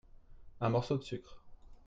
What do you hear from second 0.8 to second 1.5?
de sucre.